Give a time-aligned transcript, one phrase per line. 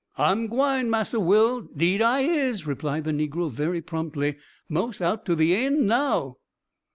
[0.17, 5.35] "I'm gwine, Massa Will deed I is," replied the negro very promptly "mos out to
[5.35, 6.37] the eend now."